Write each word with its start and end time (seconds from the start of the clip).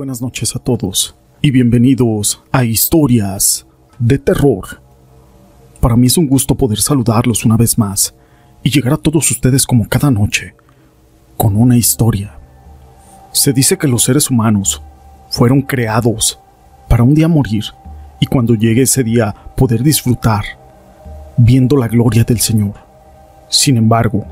buenas 0.00 0.22
noches 0.22 0.56
a 0.56 0.58
todos 0.58 1.14
y 1.42 1.50
bienvenidos 1.50 2.42
a 2.52 2.64
Historias 2.64 3.66
de 3.98 4.18
Terror. 4.18 4.80
Para 5.78 5.94
mí 5.94 6.06
es 6.06 6.16
un 6.16 6.26
gusto 6.26 6.54
poder 6.54 6.80
saludarlos 6.80 7.44
una 7.44 7.58
vez 7.58 7.76
más 7.76 8.14
y 8.62 8.70
llegar 8.70 8.94
a 8.94 8.96
todos 8.96 9.30
ustedes 9.30 9.66
como 9.66 9.86
cada 9.86 10.10
noche, 10.10 10.54
con 11.36 11.54
una 11.54 11.76
historia. 11.76 12.34
Se 13.32 13.52
dice 13.52 13.76
que 13.76 13.88
los 13.88 14.04
seres 14.04 14.30
humanos 14.30 14.80
fueron 15.28 15.60
creados 15.60 16.40
para 16.88 17.02
un 17.02 17.14
día 17.14 17.28
morir 17.28 17.64
y 18.20 18.24
cuando 18.24 18.54
llegue 18.54 18.80
ese 18.80 19.04
día 19.04 19.34
poder 19.54 19.82
disfrutar 19.82 20.44
viendo 21.36 21.76
la 21.76 21.88
gloria 21.88 22.24
del 22.24 22.40
Señor. 22.40 22.72
Sin 23.50 23.76
embargo, 23.76 24.24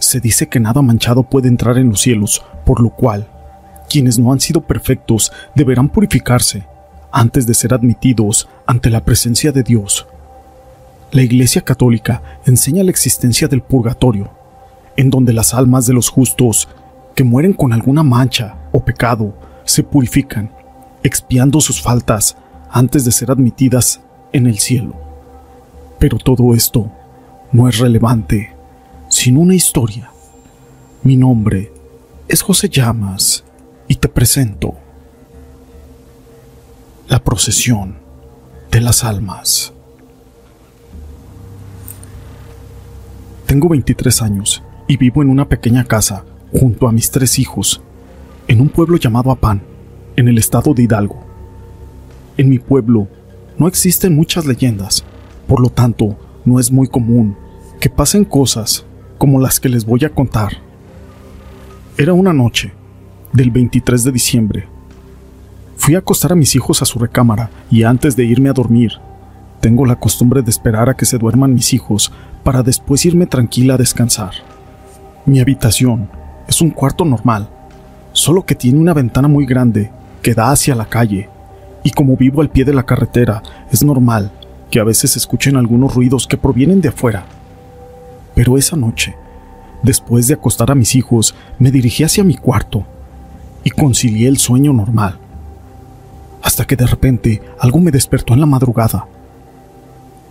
se 0.00 0.20
dice 0.20 0.50
que 0.50 0.60
nada 0.60 0.82
manchado 0.82 1.22
puede 1.22 1.48
entrar 1.48 1.78
en 1.78 1.88
los 1.88 2.02
cielos, 2.02 2.44
por 2.66 2.82
lo 2.82 2.90
cual 2.90 3.26
quienes 3.88 4.18
no 4.18 4.32
han 4.32 4.40
sido 4.40 4.60
perfectos 4.60 5.32
deberán 5.54 5.88
purificarse 5.88 6.64
antes 7.10 7.46
de 7.46 7.54
ser 7.54 7.74
admitidos 7.74 8.48
ante 8.66 8.90
la 8.90 9.04
presencia 9.04 9.52
de 9.52 9.62
Dios. 9.62 10.06
La 11.10 11.22
Iglesia 11.22 11.62
Católica 11.62 12.22
enseña 12.44 12.84
la 12.84 12.90
existencia 12.90 13.48
del 13.48 13.62
purgatorio, 13.62 14.30
en 14.96 15.10
donde 15.10 15.32
las 15.32 15.54
almas 15.54 15.86
de 15.86 15.94
los 15.94 16.10
justos 16.10 16.68
que 17.14 17.24
mueren 17.24 17.54
con 17.54 17.72
alguna 17.72 18.02
mancha 18.02 18.56
o 18.72 18.84
pecado 18.84 19.34
se 19.64 19.82
purifican, 19.82 20.50
expiando 21.02 21.60
sus 21.60 21.80
faltas 21.80 22.36
antes 22.70 23.04
de 23.04 23.12
ser 23.12 23.30
admitidas 23.30 24.00
en 24.32 24.46
el 24.46 24.58
cielo. 24.58 24.94
Pero 25.98 26.18
todo 26.18 26.54
esto 26.54 26.90
no 27.52 27.68
es 27.68 27.78
relevante 27.78 28.52
sin 29.08 29.38
una 29.38 29.54
historia. 29.54 30.10
Mi 31.02 31.16
nombre 31.16 31.72
es 32.28 32.42
José 32.42 32.68
Llamas 32.68 33.44
y 33.88 33.96
te 33.96 34.08
presento 34.08 34.74
la 37.08 37.24
procesión 37.24 37.96
de 38.70 38.80
las 38.82 39.02
almas. 39.02 39.72
Tengo 43.46 43.70
23 43.70 44.22
años 44.22 44.62
y 44.86 44.98
vivo 44.98 45.22
en 45.22 45.30
una 45.30 45.48
pequeña 45.48 45.84
casa 45.84 46.24
junto 46.52 46.86
a 46.86 46.92
mis 46.92 47.10
tres 47.10 47.38
hijos, 47.38 47.80
en 48.46 48.60
un 48.60 48.68
pueblo 48.68 48.98
llamado 48.98 49.30
Apán, 49.30 49.62
en 50.16 50.28
el 50.28 50.36
estado 50.36 50.74
de 50.74 50.82
Hidalgo. 50.82 51.24
En 52.36 52.50
mi 52.50 52.58
pueblo 52.58 53.08
no 53.56 53.66
existen 53.68 54.14
muchas 54.14 54.44
leyendas, 54.44 55.02
por 55.46 55.60
lo 55.60 55.70
tanto 55.70 56.18
no 56.44 56.60
es 56.60 56.70
muy 56.70 56.88
común 56.88 57.36
que 57.80 57.88
pasen 57.88 58.24
cosas 58.24 58.84
como 59.16 59.40
las 59.40 59.58
que 59.60 59.70
les 59.70 59.86
voy 59.86 60.04
a 60.04 60.10
contar. 60.10 60.58
Era 61.96 62.12
una 62.12 62.32
noche 62.32 62.72
del 63.32 63.50
23 63.50 64.04
de 64.04 64.12
diciembre. 64.12 64.68
Fui 65.76 65.94
a 65.94 65.98
acostar 65.98 66.32
a 66.32 66.36
mis 66.36 66.54
hijos 66.54 66.82
a 66.82 66.84
su 66.84 66.98
recámara 66.98 67.50
y 67.70 67.82
antes 67.82 68.16
de 68.16 68.24
irme 68.24 68.48
a 68.48 68.54
dormir, 68.54 68.92
tengo 69.60 69.84
la 69.84 69.96
costumbre 69.96 70.42
de 70.42 70.50
esperar 70.50 70.88
a 70.88 70.94
que 70.94 71.04
se 71.04 71.18
duerman 71.18 71.54
mis 71.54 71.72
hijos 71.72 72.12
para 72.42 72.62
después 72.62 73.04
irme 73.04 73.26
tranquila 73.26 73.74
a 73.74 73.78
descansar. 73.78 74.32
Mi 75.26 75.40
habitación 75.40 76.08
es 76.46 76.60
un 76.60 76.70
cuarto 76.70 77.04
normal, 77.04 77.48
solo 78.12 78.46
que 78.46 78.54
tiene 78.54 78.78
una 78.78 78.94
ventana 78.94 79.28
muy 79.28 79.46
grande 79.46 79.90
que 80.22 80.34
da 80.34 80.50
hacia 80.50 80.74
la 80.74 80.86
calle, 80.86 81.28
y 81.84 81.90
como 81.90 82.16
vivo 82.16 82.40
al 82.40 82.50
pie 82.50 82.64
de 82.64 82.72
la 82.72 82.84
carretera, 82.84 83.42
es 83.70 83.84
normal 83.84 84.32
que 84.70 84.80
a 84.80 84.84
veces 84.84 85.16
escuchen 85.16 85.56
algunos 85.56 85.94
ruidos 85.94 86.26
que 86.26 86.36
provienen 86.36 86.80
de 86.80 86.88
afuera. 86.88 87.24
Pero 88.34 88.56
esa 88.56 88.76
noche, 88.76 89.16
después 89.82 90.26
de 90.28 90.34
acostar 90.34 90.70
a 90.70 90.74
mis 90.74 90.94
hijos, 90.94 91.34
me 91.58 91.70
dirigí 91.70 92.04
hacia 92.04 92.24
mi 92.24 92.36
cuarto 92.36 92.84
y 93.64 93.70
concilié 93.70 94.28
el 94.28 94.38
sueño 94.38 94.72
normal. 94.72 95.18
Hasta 96.42 96.66
que 96.66 96.76
de 96.76 96.86
repente 96.86 97.42
algo 97.58 97.80
me 97.80 97.90
despertó 97.90 98.34
en 98.34 98.40
la 98.40 98.46
madrugada. 98.46 99.06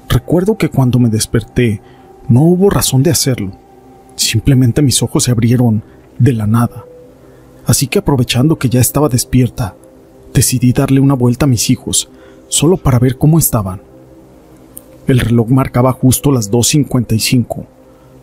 Recuerdo 0.09 0.57
que 0.57 0.69
cuando 0.69 0.99
me 0.99 1.09
desperté 1.09 1.81
no 2.29 2.41
hubo 2.41 2.69
razón 2.69 3.03
de 3.03 3.11
hacerlo. 3.11 3.51
Simplemente 4.15 4.81
mis 4.81 5.01
ojos 5.03 5.25
se 5.25 5.31
abrieron 5.31 5.83
de 6.17 6.33
la 6.33 6.47
nada. 6.47 6.85
Así 7.65 7.87
que 7.87 7.99
aprovechando 7.99 8.57
que 8.57 8.69
ya 8.69 8.79
estaba 8.79 9.09
despierta, 9.09 9.75
decidí 10.33 10.71
darle 10.71 10.99
una 10.99 11.13
vuelta 11.13 11.45
a 11.45 11.49
mis 11.49 11.69
hijos, 11.69 12.09
solo 12.47 12.77
para 12.77 12.99
ver 12.99 13.17
cómo 13.17 13.37
estaban. 13.37 13.81
El 15.07 15.19
reloj 15.19 15.49
marcaba 15.49 15.91
justo 15.91 16.31
las 16.31 16.51
2.55 16.51 17.65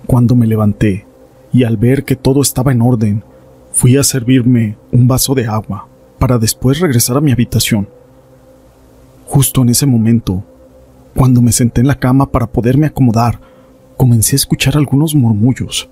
cuando 0.06 0.34
me 0.34 0.46
levanté 0.46 1.06
y 1.52 1.64
al 1.64 1.76
ver 1.76 2.04
que 2.04 2.16
todo 2.16 2.42
estaba 2.42 2.72
en 2.72 2.82
orden, 2.82 3.24
Fui 3.74 3.96
a 3.96 4.04
servirme 4.04 4.78
un 4.92 5.08
vaso 5.08 5.34
de 5.34 5.46
agua 5.46 5.88
para 6.20 6.38
después 6.38 6.78
regresar 6.78 7.16
a 7.16 7.20
mi 7.20 7.32
habitación. 7.32 7.88
Justo 9.26 9.62
en 9.62 9.68
ese 9.68 9.84
momento, 9.84 10.44
cuando 11.12 11.42
me 11.42 11.50
senté 11.50 11.80
en 11.80 11.88
la 11.88 11.98
cama 11.98 12.30
para 12.30 12.46
poderme 12.46 12.86
acomodar, 12.86 13.40
comencé 13.96 14.36
a 14.36 14.38
escuchar 14.38 14.76
algunos 14.76 15.16
murmullos. 15.16 15.90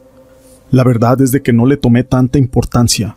La 0.70 0.84
verdad 0.84 1.20
es 1.20 1.32
de 1.32 1.42
que 1.42 1.52
no 1.52 1.66
le 1.66 1.76
tomé 1.76 2.04
tanta 2.04 2.38
importancia, 2.38 3.16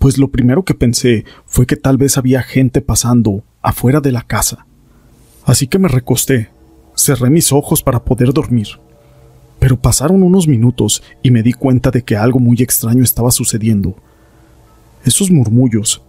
pues 0.00 0.18
lo 0.18 0.28
primero 0.28 0.64
que 0.64 0.74
pensé 0.74 1.24
fue 1.46 1.64
que 1.64 1.76
tal 1.76 1.96
vez 1.96 2.18
había 2.18 2.42
gente 2.42 2.80
pasando 2.80 3.44
afuera 3.62 4.00
de 4.00 4.10
la 4.10 4.22
casa. 4.22 4.66
Así 5.44 5.68
que 5.68 5.78
me 5.78 5.88
recosté, 5.88 6.50
cerré 6.96 7.30
mis 7.30 7.52
ojos 7.52 7.80
para 7.84 8.04
poder 8.04 8.32
dormir. 8.32 8.66
Pero 9.60 9.80
pasaron 9.80 10.24
unos 10.24 10.48
minutos 10.48 11.02
y 11.22 11.30
me 11.30 11.44
di 11.44 11.52
cuenta 11.52 11.92
de 11.92 12.02
que 12.02 12.16
algo 12.16 12.40
muy 12.40 12.56
extraño 12.60 13.04
estaba 13.04 13.30
sucediendo. 13.30 13.94
Esos 15.04 15.30
murmullos 15.30 16.02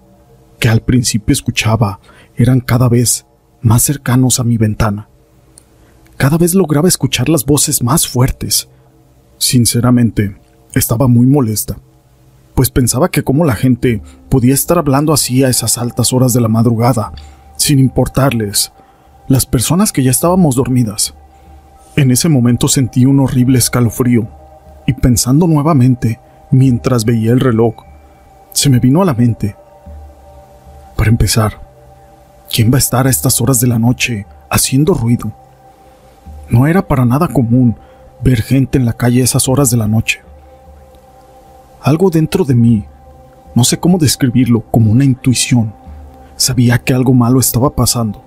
que 0.60 0.70
al 0.70 0.82
principio 0.82 1.34
escuchaba 1.34 2.00
eran 2.36 2.62
cada 2.62 2.90
vez 2.90 3.26
más 3.62 3.84
cercanos 3.84 4.40
a 4.40 4.44
mi 4.44 4.58
ventana. 4.58 5.08
Cada 6.18 6.38
vez 6.38 6.54
lograba 6.56 6.88
escuchar 6.88 7.30
las 7.30 7.46
voces 7.46 7.84
más 7.84 8.08
fuertes. 8.08 8.70
Sinceramente, 9.38 10.38
estaba 10.74 11.08
muy 11.08 11.26
molesta, 11.26 11.78
pues 12.56 12.70
pensaba 12.70 13.10
que 13.10 13.24
cómo 13.24 13.44
la 13.44 13.56
gente 13.56 14.02
podía 14.30 14.54
estar 14.54 14.78
hablando 14.78 15.14
así 15.14 15.44
a 15.44 15.50
esas 15.50 15.78
altas 15.78 16.14
horas 16.14 16.34
de 16.34 16.42
la 16.42 16.48
madrugada, 16.48 17.12
sin 17.58 17.80
importarles 17.80 18.72
las 19.28 19.46
personas 19.46 19.92
que 19.92 20.04
ya 20.04 20.12
estábamos 20.12 20.56
dormidas. 20.56 21.16
En 21.96 22.10
ese 22.10 22.30
momento 22.30 22.70
sentí 22.70 23.06
un 23.06 23.20
horrible 23.20 23.58
escalofrío, 23.58 24.26
y 24.88 24.94
pensando 24.94 25.46
nuevamente, 25.46 26.22
mientras 26.50 27.04
veía 27.04 27.34
el 27.34 27.42
reloj, 27.42 27.76
se 28.54 28.70
me 28.70 28.80
vino 28.80 29.02
a 29.02 29.06
la 29.06 29.14
mente. 29.14 29.58
Para 30.96 31.10
empezar, 31.10 31.60
¿quién 32.50 32.72
va 32.72 32.76
a 32.76 32.80
estar 32.80 33.08
a 33.08 33.10
estas 33.10 33.42
horas 33.42 33.60
de 33.60 33.68
la 33.68 33.78
noche 33.78 34.26
haciendo 34.50 34.94
ruido? 34.94 35.34
No 36.50 36.66
era 36.66 36.88
para 36.88 37.04
nada 37.04 37.28
común 37.28 37.76
ver 38.24 38.42
gente 38.42 38.78
en 38.78 38.86
la 38.86 38.94
calle 38.94 39.20
a 39.22 39.26
esas 39.26 39.50
horas 39.50 39.70
de 39.70 39.78
la 39.78 39.88
noche. 39.90 40.22
Algo 41.82 42.10
dentro 42.10 42.46
de 42.46 42.56
mí, 42.56 42.86
no 43.54 43.66
sé 43.66 43.80
cómo 43.80 43.98
describirlo, 43.98 44.62
como 44.72 44.92
una 44.92 45.04
intuición, 45.04 45.74
sabía 46.38 46.78
que 46.78 46.94
algo 46.94 47.14
malo 47.14 47.42
estaba 47.42 47.70
pasando. 47.70 48.24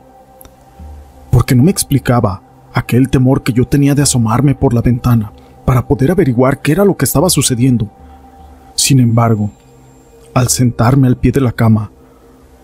Porque 1.31 1.55
no 1.55 1.63
me 1.63 1.71
explicaba 1.71 2.43
aquel 2.75 3.09
temor 3.09 3.45
que 3.45 3.53
yo 3.53 3.65
tenía 3.65 3.95
de 3.95 4.03
asomarme 4.03 4.57
por 4.57 4.75
la 4.75 4.83
ventana 4.83 5.33
para 5.65 5.87
poder 5.87 6.11
averiguar 6.11 6.61
qué 6.61 6.73
era 6.73 6.85
lo 6.85 6.97
que 6.97 7.05
estaba 7.05 7.31
sucediendo. 7.31 7.89
Sin 8.75 8.99
embargo, 8.99 9.51
al 10.35 10.49
sentarme 10.49 11.07
al 11.07 11.17
pie 11.17 11.31
de 11.31 11.41
la 11.41 11.53
cama, 11.53 11.93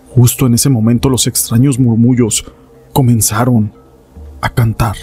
justo 0.09 0.45
en 0.45 0.53
ese 0.53 0.69
momento 0.69 1.09
los 1.09 1.25
extraños 1.27 1.79
murmullos 1.79 2.45
comenzaron 2.91 3.71
a 4.41 4.49
cantar, 4.49 4.97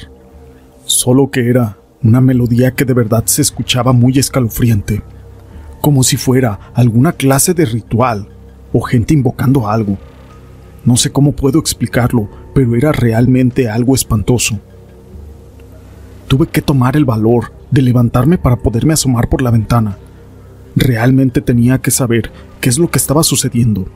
solo 0.85 1.31
que 1.31 1.49
era 1.49 1.79
una 2.03 2.21
melodía 2.21 2.73
que 2.73 2.85
de 2.85 2.93
verdad 2.93 3.25
se 3.25 3.41
escuchaba 3.41 3.93
muy 3.93 4.19
escalofriante, 4.19 5.03
como 5.81 6.03
si 6.03 6.19
fuera 6.19 6.61
alguna 6.75 7.13
clase 7.13 7.55
de 7.55 7.65
ritual 7.65 8.29
o 8.75 8.83
gente 8.83 9.15
invocando 9.15 9.69
algo. 9.69 9.97
No 10.85 10.97
sé 10.97 11.11
cómo 11.11 11.33
puedo 11.33 11.59
explicarlo, 11.59 12.29
pero 12.55 12.77
era 12.77 12.93
realmente 12.93 13.71
algo 13.71 13.95
espantoso 13.95 14.61
tuve 16.29 16.47
que 16.47 16.63
tomar 16.63 16.95
el 16.97 17.07
valor 17.07 17.53
de 17.71 17.83
levantarme 17.83 18.39
para 18.39 18.57
poderme 18.57 18.93
asomar 18.93 19.29
por 19.29 19.43
la 19.43 19.51
ventana. 19.51 19.97
Realmente 20.77 21.41
tenía 21.41 21.79
que 21.79 21.91
saber 21.91 22.31
qué 22.61 22.69
es 22.69 22.79
lo 22.79 22.91
que 22.91 22.99
estaba 22.99 23.23
sucediendo. 23.25 23.87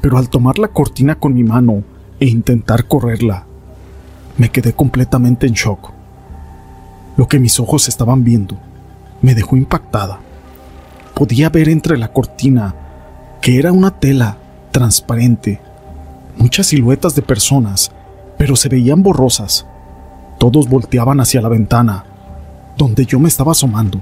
Pero 0.00 0.18
al 0.18 0.30
tomar 0.30 0.58
la 0.58 0.68
cortina 0.68 1.14
con 1.16 1.34
mi 1.34 1.44
mano 1.44 1.84
e 2.18 2.26
intentar 2.26 2.88
correrla, 2.88 3.44
me 4.38 4.48
quedé 4.48 4.72
completamente 4.72 5.46
en 5.46 5.52
shock. 5.52 5.92
Lo 7.16 7.28
que 7.28 7.38
mis 7.38 7.60
ojos 7.60 7.88
estaban 7.88 8.24
viendo 8.24 8.58
me 9.22 9.34
dejó 9.34 9.56
impactada. 9.56 10.20
Podía 11.14 11.50
ver 11.50 11.68
entre 11.68 11.96
la 11.96 12.12
cortina 12.12 12.74
que 13.40 13.58
era 13.58 13.70
una 13.70 13.90
tela 13.92 14.38
transparente, 14.72 15.60
muchas 16.36 16.68
siluetas 16.68 17.14
de 17.14 17.22
personas, 17.22 17.92
pero 18.38 18.56
se 18.56 18.68
veían 18.68 19.02
borrosas 19.02 19.66
todos 20.44 20.68
volteaban 20.68 21.20
hacia 21.20 21.40
la 21.40 21.48
ventana, 21.48 22.04
donde 22.76 23.06
yo 23.06 23.18
me 23.18 23.28
estaba 23.28 23.52
asomando, 23.52 23.98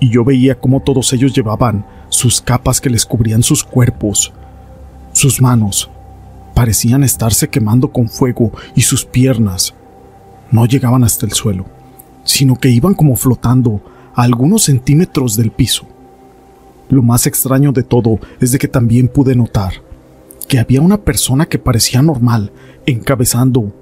y 0.00 0.10
yo 0.10 0.24
veía 0.24 0.58
cómo 0.58 0.80
todos 0.80 1.12
ellos 1.12 1.32
llevaban 1.32 1.86
sus 2.08 2.40
capas 2.40 2.80
que 2.80 2.90
les 2.90 3.06
cubrían 3.06 3.44
sus 3.44 3.62
cuerpos, 3.62 4.32
Sus 5.12 5.40
manos. 5.40 5.88
Parecían 6.56 7.04
estarse 7.04 7.48
quemando 7.48 7.92
con 7.92 8.08
fuego 8.08 8.50
y 8.74 8.80
sus 8.80 9.04
piernas. 9.04 9.72
No 10.50 10.66
llegaban 10.66 11.04
hasta 11.04 11.24
el 11.24 11.34
suelo, 11.34 11.66
sino 12.24 12.56
que 12.56 12.70
iban 12.70 12.94
como 12.94 13.14
flotando 13.14 13.80
a 14.16 14.22
algunos 14.22 14.64
centímetros 14.64 15.36
del 15.36 15.52
piso. 15.52 15.86
Lo 16.88 17.02
más 17.02 17.28
extraño 17.28 17.70
de 17.70 17.84
todo 17.84 18.18
es 18.40 18.50
de 18.50 18.58
que 18.58 18.66
también 18.66 19.06
pude 19.06 19.36
notar 19.36 19.74
que 20.48 20.58
había 20.58 20.80
una 20.80 20.98
persona 20.98 21.46
que 21.46 21.60
parecía 21.60 22.02
normal 22.02 22.50
encabezando 22.86 23.72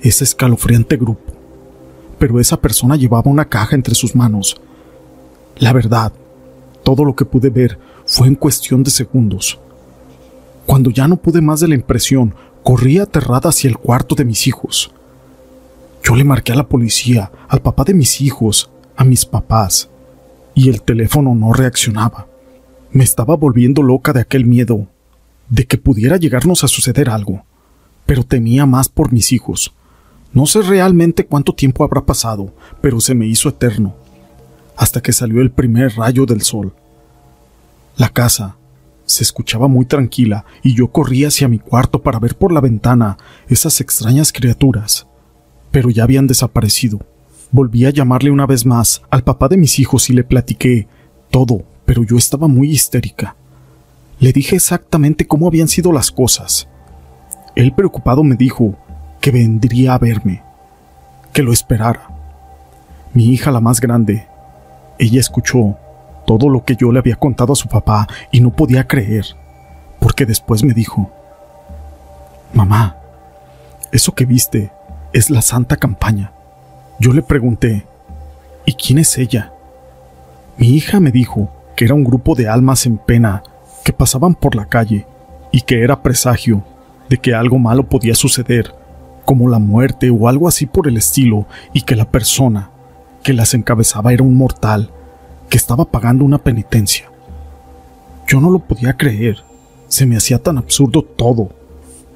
ese 0.00 0.24
escalofriante 0.24 0.96
grupo, 0.96 1.33
pero 2.24 2.40
esa 2.40 2.56
persona 2.56 2.96
llevaba 2.96 3.30
una 3.30 3.50
caja 3.50 3.76
entre 3.76 3.94
sus 3.94 4.16
manos. 4.16 4.56
La 5.58 5.74
verdad, 5.74 6.10
todo 6.82 7.04
lo 7.04 7.14
que 7.14 7.26
pude 7.26 7.50
ver 7.50 7.78
fue 8.06 8.28
en 8.28 8.34
cuestión 8.34 8.82
de 8.82 8.90
segundos. 8.90 9.60
Cuando 10.64 10.88
ya 10.88 11.06
no 11.06 11.18
pude 11.18 11.42
más 11.42 11.60
de 11.60 11.68
la 11.68 11.74
impresión, 11.74 12.34
corrí 12.62 12.96
aterrada 12.96 13.50
hacia 13.50 13.68
el 13.68 13.76
cuarto 13.76 14.14
de 14.14 14.24
mis 14.24 14.46
hijos. 14.46 14.90
Yo 16.02 16.16
le 16.16 16.24
marqué 16.24 16.52
a 16.52 16.56
la 16.56 16.66
policía, 16.66 17.30
al 17.46 17.60
papá 17.60 17.84
de 17.84 17.92
mis 17.92 18.22
hijos, 18.22 18.70
a 18.96 19.04
mis 19.04 19.26
papás, 19.26 19.90
y 20.54 20.70
el 20.70 20.80
teléfono 20.80 21.34
no 21.34 21.52
reaccionaba. 21.52 22.26
Me 22.90 23.04
estaba 23.04 23.36
volviendo 23.36 23.82
loca 23.82 24.14
de 24.14 24.22
aquel 24.22 24.46
miedo 24.46 24.86
de 25.50 25.66
que 25.66 25.76
pudiera 25.76 26.16
llegarnos 26.16 26.64
a 26.64 26.68
suceder 26.68 27.10
algo, 27.10 27.44
pero 28.06 28.24
temía 28.24 28.64
más 28.64 28.88
por 28.88 29.12
mis 29.12 29.30
hijos. 29.30 29.74
No 30.34 30.46
sé 30.46 30.62
realmente 30.62 31.24
cuánto 31.26 31.54
tiempo 31.54 31.84
habrá 31.84 32.04
pasado, 32.04 32.52
pero 32.80 33.00
se 33.00 33.14
me 33.14 33.24
hizo 33.24 33.48
eterno, 33.48 33.94
hasta 34.76 35.00
que 35.00 35.12
salió 35.12 35.40
el 35.40 35.52
primer 35.52 35.94
rayo 35.94 36.26
del 36.26 36.42
sol. 36.42 36.74
La 37.96 38.08
casa 38.08 38.56
se 39.06 39.22
escuchaba 39.22 39.68
muy 39.68 39.86
tranquila 39.86 40.44
y 40.64 40.74
yo 40.74 40.88
corrí 40.88 41.24
hacia 41.24 41.46
mi 41.46 41.60
cuarto 41.60 42.02
para 42.02 42.18
ver 42.18 42.36
por 42.36 42.50
la 42.50 42.60
ventana 42.60 43.16
esas 43.46 43.80
extrañas 43.80 44.32
criaturas, 44.32 45.06
pero 45.70 45.88
ya 45.88 46.02
habían 46.02 46.26
desaparecido. 46.26 46.98
Volví 47.52 47.86
a 47.86 47.90
llamarle 47.90 48.32
una 48.32 48.46
vez 48.46 48.66
más 48.66 49.02
al 49.10 49.22
papá 49.22 49.46
de 49.46 49.56
mis 49.56 49.78
hijos 49.78 50.10
y 50.10 50.14
le 50.14 50.24
platiqué 50.24 50.88
todo, 51.30 51.62
pero 51.86 52.02
yo 52.02 52.16
estaba 52.16 52.48
muy 52.48 52.72
histérica. 52.72 53.36
Le 54.18 54.32
dije 54.32 54.56
exactamente 54.56 55.28
cómo 55.28 55.46
habían 55.46 55.68
sido 55.68 55.92
las 55.92 56.10
cosas. 56.10 56.66
Él 57.54 57.72
preocupado 57.72 58.24
me 58.24 58.34
dijo 58.34 58.76
que 59.24 59.30
vendría 59.30 59.94
a 59.94 59.98
verme, 59.98 60.42
que 61.32 61.42
lo 61.42 61.50
esperara. 61.50 62.10
Mi 63.14 63.28
hija, 63.28 63.50
la 63.50 63.60
más 63.62 63.80
grande, 63.80 64.26
ella 64.98 65.18
escuchó 65.18 65.78
todo 66.26 66.50
lo 66.50 66.62
que 66.66 66.76
yo 66.76 66.92
le 66.92 66.98
había 66.98 67.16
contado 67.16 67.54
a 67.54 67.56
su 67.56 67.66
papá 67.66 68.06
y 68.30 68.42
no 68.42 68.50
podía 68.50 68.86
creer, 68.86 69.24
porque 69.98 70.26
después 70.26 70.62
me 70.62 70.74
dijo, 70.74 71.10
Mamá, 72.52 72.98
eso 73.92 74.14
que 74.14 74.26
viste 74.26 74.72
es 75.14 75.30
la 75.30 75.40
Santa 75.40 75.78
Campaña. 75.78 76.32
Yo 77.00 77.14
le 77.14 77.22
pregunté, 77.22 77.86
¿y 78.66 78.74
quién 78.74 78.98
es 78.98 79.16
ella? 79.16 79.54
Mi 80.58 80.66
hija 80.66 81.00
me 81.00 81.12
dijo 81.12 81.50
que 81.76 81.86
era 81.86 81.94
un 81.94 82.04
grupo 82.04 82.34
de 82.34 82.50
almas 82.50 82.84
en 82.84 82.98
pena 82.98 83.42
que 83.84 83.94
pasaban 83.94 84.34
por 84.34 84.54
la 84.54 84.66
calle 84.66 85.06
y 85.50 85.62
que 85.62 85.82
era 85.82 86.02
presagio 86.02 86.62
de 87.08 87.16
que 87.16 87.34
algo 87.34 87.58
malo 87.58 87.88
podía 87.88 88.14
suceder, 88.14 88.83
como 89.24 89.48
la 89.48 89.58
muerte 89.58 90.10
o 90.10 90.28
algo 90.28 90.48
así 90.48 90.66
por 90.66 90.88
el 90.88 90.96
estilo, 90.96 91.46
y 91.72 91.82
que 91.82 91.96
la 91.96 92.10
persona 92.10 92.70
que 93.22 93.32
las 93.32 93.54
encabezaba 93.54 94.12
era 94.12 94.22
un 94.22 94.36
mortal 94.36 94.90
que 95.48 95.56
estaba 95.56 95.84
pagando 95.84 96.24
una 96.24 96.38
penitencia. 96.38 97.10
Yo 98.26 98.40
no 98.40 98.50
lo 98.50 98.58
podía 98.58 98.96
creer, 98.96 99.42
se 99.88 100.06
me 100.06 100.16
hacía 100.16 100.38
tan 100.38 100.58
absurdo 100.58 101.02
todo, 101.02 101.50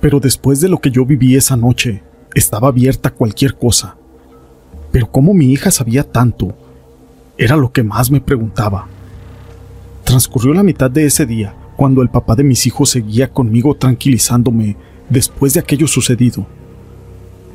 pero 0.01 0.21
después 0.21 0.61
de 0.61 0.69
lo 0.69 0.79
que 0.79 0.91
yo 0.91 1.05
viví 1.05 1.37
esa 1.37 1.57
noche, 1.57 2.03
estaba 2.35 2.69
abierta 2.69 3.11
cualquier 3.11 3.57
cosa. 3.57 3.97
Pero 4.91 5.11
cómo 5.11 5.35
mi 5.35 5.53
hija 5.53 5.71
sabía 5.71 6.05
tanto, 6.05 6.55
era 7.37 7.57
lo 7.57 7.73
que 7.73 7.83
más 7.83 8.11
me 8.11 8.21
preguntaba. 8.21 8.87
Transcurrió 10.05 10.55
la 10.55 10.63
mitad 10.63 10.91
de 10.91 11.07
ese 11.07 11.27
día 11.27 11.55
cuando 11.77 12.03
el 12.03 12.09
papá 12.09 12.35
de 12.35 12.43
mis 12.43 12.67
hijos 12.67 12.91
seguía 12.91 13.31
conmigo 13.31 13.77
tranquilizándome 13.77 14.77
después 15.09 15.55
de 15.55 15.61
aquello 15.61 15.87
sucedido. 15.87 16.47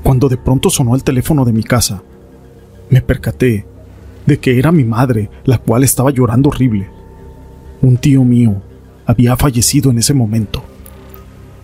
Cuando 0.03 0.27
de 0.29 0.37
pronto 0.37 0.69
sonó 0.69 0.95
el 0.95 1.03
teléfono 1.03 1.45
de 1.45 1.53
mi 1.53 1.63
casa, 1.63 2.03
me 2.89 3.01
percaté 3.01 3.65
de 4.25 4.39
que 4.39 4.59
era 4.59 4.71
mi 4.71 4.83
madre 4.83 5.29
la 5.45 5.57
cual 5.57 5.83
estaba 5.83 6.11
llorando 6.11 6.49
horrible. 6.49 6.89
Un 7.81 7.97
tío 7.97 8.23
mío 8.23 8.61
había 9.05 9.35
fallecido 9.35 9.91
en 9.91 9.99
ese 9.99 10.13
momento. 10.13 10.63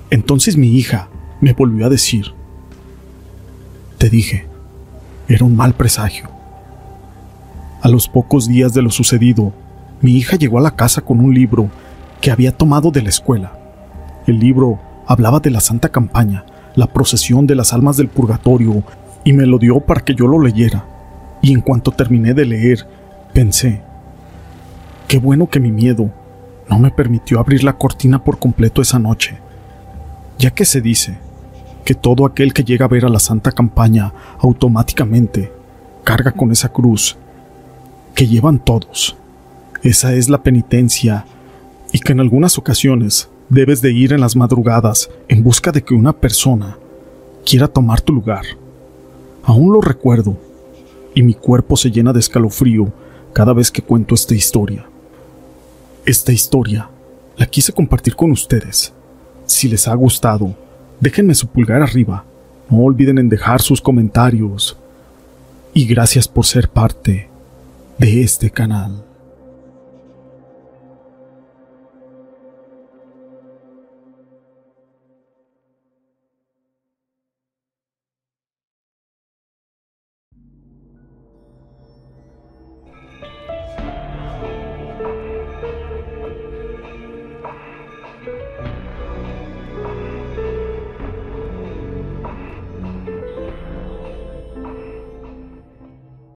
Entonces 0.09 0.57
mi 0.57 0.75
hija 0.75 1.09
me 1.41 1.53
volvió 1.53 1.86
a 1.86 1.89
decir, 1.89 2.33
te 3.97 4.09
dije, 4.09 4.47
era 5.27 5.45
un 5.45 5.56
mal 5.56 5.74
presagio. 5.74 6.30
A 7.81 7.89
los 7.89 8.07
pocos 8.07 8.47
días 8.47 8.74
de 8.74 8.81
lo 8.81 8.89
sucedido, 8.89 9.53
mi 10.01 10.13
hija 10.13 10.38
llegó 10.38 10.57
a 10.57 10.62
la 10.62 10.75
casa 10.75 11.01
con 11.01 11.19
un 11.19 11.33
libro 11.33 11.69
que 12.21 12.31
había 12.31 12.51
tomado 12.51 12.91
de 12.91 13.01
la 13.01 13.09
escuela. 13.09 13.53
El 14.27 14.39
libro 14.39 14.80
hablaba 15.07 15.39
de 15.39 15.50
la 15.50 15.62
Santa 15.62 15.89
Campaña, 15.89 16.45
la 16.75 16.88
procesión 16.88 17.48
de 17.48 17.56
las 17.56 17.74
almas 17.74 17.98
del 17.98 18.07
purgatorio, 18.07 18.83
y 19.24 19.33
me 19.33 19.45
lo 19.45 19.57
dio 19.57 19.80
para 19.80 20.01
que 20.01 20.16
yo 20.16 20.27
lo 20.27 20.39
leyera. 20.39 20.86
Y 21.42 21.54
en 21.54 21.62
cuanto 21.62 21.92
terminé 21.92 22.33
de 22.33 22.45
leer, 22.45 22.88
pensé, 23.33 23.81
qué 25.07 25.19
bueno 25.19 25.48
que 25.48 25.60
mi 25.60 25.71
miedo 25.71 26.10
no 26.69 26.80
me 26.80 26.92
permitió 26.92 27.39
abrir 27.39 27.63
la 27.63 27.74
cortina 27.74 28.24
por 28.24 28.39
completo 28.39 28.81
esa 28.81 29.00
noche, 29.00 29.38
ya 30.38 30.51
que 30.51 30.66
se 30.66 30.81
dice 30.81 31.18
que 31.86 31.95
todo 31.95 32.25
aquel 32.25 32.54
que 32.54 32.63
llega 32.63 32.86
a 32.86 32.89
ver 32.89 33.06
a 33.06 33.10
la 33.10 33.19
Santa 33.19 33.51
Campaña 33.51 34.13
automáticamente 34.39 35.51
carga 36.04 36.31
con 36.31 36.51
esa 36.51 36.69
cruz 36.69 37.18
que 38.13 38.27
llevan 38.27 38.60
todos 38.60 39.15
esa 39.81 40.13
es 40.13 40.27
la 40.27 40.44
penitencia 40.44 41.25
y 41.94 42.00
que 42.00 42.12
en 42.12 42.19
algunas 42.19 42.57
ocasiones 42.57 43.30
debes 43.50 43.81
de 43.81 43.92
ir 43.92 44.13
en 44.13 44.22
las 44.22 44.36
madrugadas 44.36 45.10
en 45.28 45.44
busca 45.44 45.72
de 45.72 45.84
que 45.84 45.94
una 45.94 46.13
persona 46.13 46.78
quiera 47.46 47.68
tomar 47.68 48.00
tu 48.01 48.13
lugar. 48.13 48.46
Aún 49.44 49.74
lo 49.74 49.82
recuerdo 49.82 50.38
y 51.15 51.24
mi 51.24 51.34
cuerpo 51.34 51.75
se 51.75 51.89
llena 51.89 52.13
de 52.13 52.20
escalofrío 52.20 52.94
cada 53.34 53.53
vez 53.53 53.72
que 53.72 53.82
cuento 53.82 54.13
esta 54.15 54.36
historia. 54.36 54.86
Esta 56.06 56.32
historia 56.32 56.89
la 57.38 57.46
quise 57.46 57.74
compartir 57.74 58.15
con 58.15 58.32
ustedes. 58.32 58.94
Si 59.46 59.68
les 59.68 59.88
ha 59.88 59.96
gustado, 59.96 60.56
déjenme 61.00 61.34
su 61.34 61.48
pulgar 61.48 61.82
arriba. 61.82 62.25
No 62.70 62.84
olviden 62.84 63.18
en 63.18 63.29
dejar 63.29 63.62
sus 63.62 63.82
comentarios. 63.82 64.77
Y 65.74 65.86
gracias 65.86 66.27
por 66.27 66.46
ser 66.46 66.70
parte 66.70 67.29
de 67.98 68.22
este 68.22 68.51
canal. 68.51 69.09